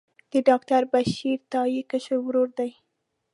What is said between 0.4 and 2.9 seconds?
ډاکټر بشیر تائي کشر ورور دی.